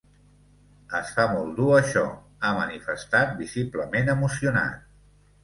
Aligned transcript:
Es 0.99 1.11
fa 1.17 1.25
molt 1.33 1.51
dur 1.59 1.67
això, 1.79 2.05
ha 2.41 2.51
manifestat 2.61 3.37
visiblement 3.43 4.13
emocionat. 4.17 4.91